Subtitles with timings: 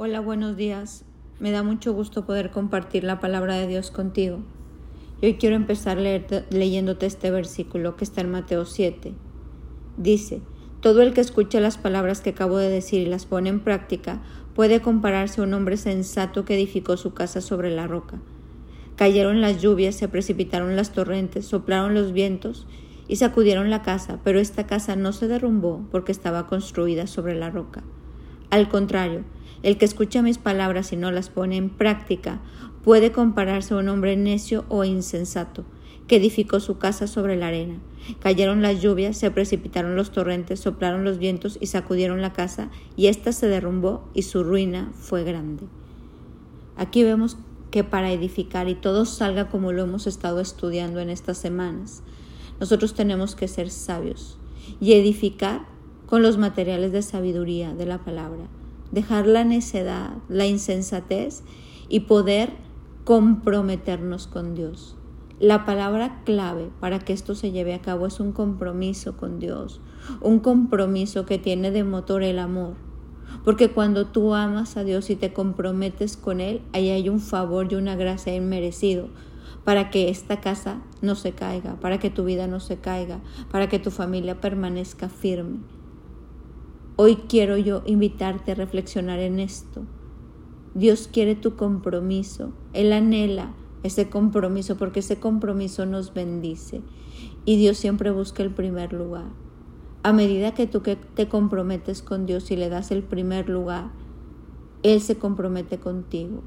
[0.00, 1.04] Hola, buenos días.
[1.40, 4.38] Me da mucho gusto poder compartir la palabra de Dios contigo.
[5.20, 9.12] Y hoy quiero empezar leyéndote este versículo que está en Mateo 7.
[9.96, 10.40] Dice,
[10.80, 14.22] todo el que escucha las palabras que acabo de decir y las pone en práctica
[14.54, 18.20] puede compararse a un hombre sensato que edificó su casa sobre la roca.
[18.94, 22.68] Cayeron las lluvias, se precipitaron las torrentes, soplaron los vientos
[23.08, 27.50] y sacudieron la casa, pero esta casa no se derrumbó porque estaba construida sobre la
[27.50, 27.82] roca.
[28.50, 29.24] Al contrario,
[29.62, 32.40] el que escucha mis palabras y no las pone en práctica
[32.82, 35.64] puede compararse a un hombre necio o insensato
[36.06, 37.76] que edificó su casa sobre la arena.
[38.20, 43.08] Cayeron las lluvias, se precipitaron los torrentes, soplaron los vientos y sacudieron la casa, y
[43.08, 45.64] ésta se derrumbó y su ruina fue grande.
[46.76, 47.36] Aquí vemos
[47.70, 52.02] que para edificar y todo salga como lo hemos estado estudiando en estas semanas,
[52.58, 54.38] nosotros tenemos que ser sabios
[54.80, 55.66] y edificar
[56.08, 58.48] con los materiales de sabiduría de la palabra
[58.90, 61.42] dejar la necedad, la insensatez
[61.88, 62.52] y poder
[63.04, 64.96] comprometernos con Dios.
[65.40, 69.80] La palabra clave para que esto se lleve a cabo es un compromiso con Dios,
[70.20, 72.74] un compromiso que tiene de motor el amor.
[73.44, 77.70] Porque cuando tú amas a Dios y te comprometes con Él, ahí hay un favor
[77.70, 79.08] y una gracia inmerecido
[79.64, 83.20] para que esta casa no se caiga, para que tu vida no se caiga,
[83.50, 85.58] para que tu familia permanezca firme.
[87.00, 89.84] Hoy quiero yo invitarte a reflexionar en esto.
[90.74, 92.52] Dios quiere tu compromiso.
[92.72, 93.54] Él anhela
[93.84, 96.82] ese compromiso porque ese compromiso nos bendice.
[97.44, 99.26] Y Dios siempre busca el primer lugar.
[100.02, 103.92] A medida que tú te comprometes con Dios y le das el primer lugar,
[104.82, 106.42] Él se compromete contigo.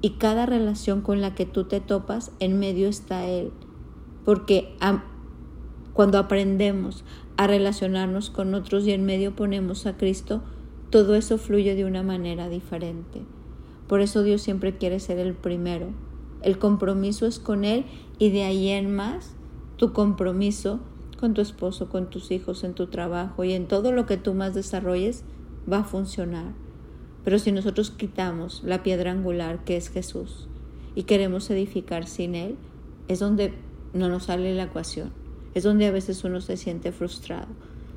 [0.00, 3.52] Y cada relación con la que tú te topas, en medio está Él.
[4.24, 4.74] Porque
[5.94, 7.04] cuando aprendemos
[7.36, 10.42] a relacionarnos con otros y en medio ponemos a Cristo,
[10.90, 13.22] todo eso fluye de una manera diferente.
[13.86, 15.88] Por eso Dios siempre quiere ser el primero.
[16.42, 17.84] El compromiso es con Él
[18.18, 19.34] y de ahí en más
[19.76, 20.80] tu compromiso
[21.18, 24.34] con tu esposo, con tus hijos, en tu trabajo y en todo lo que tú
[24.34, 25.24] más desarrolles
[25.72, 26.52] va a funcionar.
[27.24, 30.48] Pero si nosotros quitamos la piedra angular que es Jesús
[30.96, 32.56] y queremos edificar sin Él,
[33.06, 33.54] es donde
[33.92, 35.23] no nos sale la ecuación
[35.54, 37.48] es donde a veces uno se siente frustrado,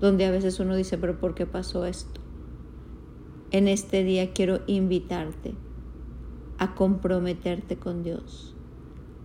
[0.00, 2.20] donde a veces uno dice, pero ¿por qué pasó esto?
[3.50, 5.54] En este día quiero invitarte
[6.58, 8.54] a comprometerte con Dios,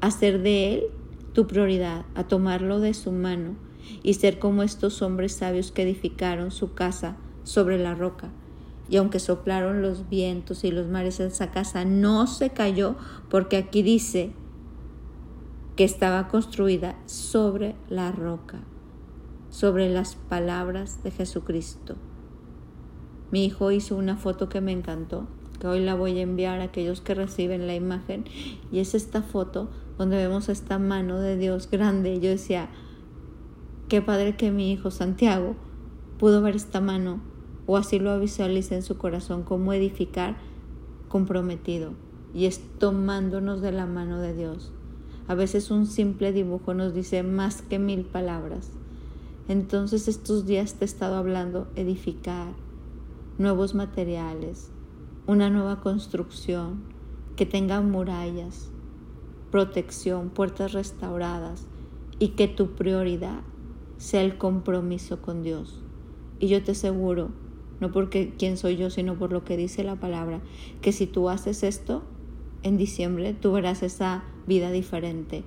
[0.00, 0.84] a ser de Él
[1.32, 3.56] tu prioridad, a tomarlo de su mano
[4.02, 8.30] y ser como estos hombres sabios que edificaron su casa sobre la roca.
[8.88, 12.96] Y aunque soplaron los vientos y los mares, esa casa no se cayó
[13.30, 14.32] porque aquí dice
[15.82, 18.60] estaba construida sobre la roca,
[19.50, 21.96] sobre las palabras de Jesucristo.
[23.30, 25.26] Mi hijo hizo una foto que me encantó,
[25.58, 28.24] que hoy la voy a enviar a aquellos que reciben la imagen,
[28.70, 32.20] y es esta foto donde vemos esta mano de Dios grande.
[32.20, 32.68] Yo decía,
[33.88, 35.56] qué padre que mi hijo Santiago
[36.18, 37.22] pudo ver esta mano,
[37.66, 40.36] o así lo visualiza en su corazón, como edificar
[41.08, 41.94] comprometido,
[42.34, 44.72] y es tomándonos de la mano de Dios.
[45.28, 48.70] A veces un simple dibujo nos dice más que mil palabras.
[49.48, 52.52] Entonces estos días te he estado hablando edificar,
[53.38, 54.70] nuevos materiales,
[55.26, 56.82] una nueva construcción
[57.36, 58.70] que tenga murallas,
[59.50, 61.66] protección, puertas restauradas
[62.18, 63.40] y que tu prioridad
[63.98, 65.80] sea el compromiso con Dios.
[66.40, 67.30] Y yo te aseguro,
[67.80, 70.40] no porque quién soy yo, sino por lo que dice la palabra,
[70.80, 72.02] que si tú haces esto,
[72.62, 75.44] en diciembre tú verás esa vida diferente.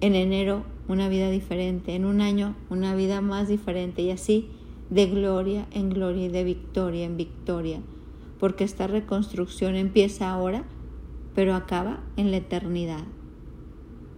[0.00, 1.94] En enero una vida diferente.
[1.94, 4.02] En un año una vida más diferente.
[4.02, 4.48] Y así
[4.90, 7.80] de gloria en gloria y de victoria en victoria.
[8.38, 10.64] Porque esta reconstrucción empieza ahora,
[11.34, 13.04] pero acaba en la eternidad.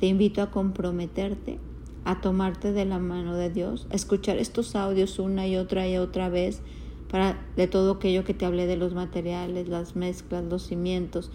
[0.00, 1.58] Te invito a comprometerte,
[2.04, 5.96] a tomarte de la mano de Dios, a escuchar estos audios una y otra y
[5.96, 6.62] otra vez
[7.10, 11.30] para de todo aquello que te hablé de los materiales, las mezclas, los cimientos,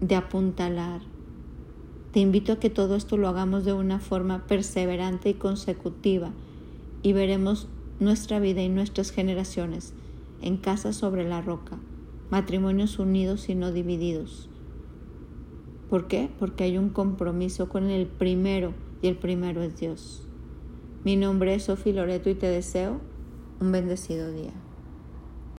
[0.00, 1.00] de apuntalar.
[2.12, 6.32] Te invito a que todo esto lo hagamos de una forma perseverante y consecutiva
[7.02, 7.68] y veremos
[8.00, 9.94] nuestra vida y nuestras generaciones
[10.42, 11.78] en casa sobre la roca,
[12.30, 14.48] matrimonios unidos y no divididos.
[15.88, 16.30] ¿Por qué?
[16.38, 20.26] Porque hay un compromiso con el primero y el primero es Dios.
[21.04, 23.00] Mi nombre es Sofi Loreto y te deseo
[23.60, 24.65] un bendecido día.